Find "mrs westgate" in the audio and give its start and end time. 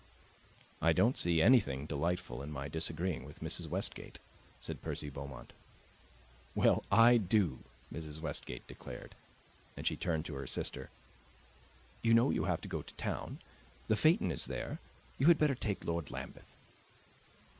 3.41-4.17, 7.93-8.65